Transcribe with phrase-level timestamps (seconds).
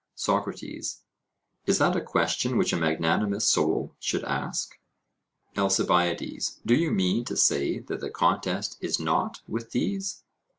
[0.15, 1.03] SOCRATES:
[1.67, 4.79] Is that a question which a magnanimous soul should ask?
[5.55, 10.23] ALCIBIADES: Do you mean to say that the contest is not with these?